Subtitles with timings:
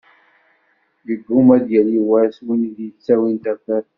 [1.07, 3.87] Yegguma ad yali wass win i d-yettawin tafat.